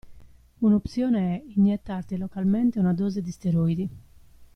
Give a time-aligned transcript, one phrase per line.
[0.63, 3.89] Un'opzione è iniettarti localmente una dose di steroidi.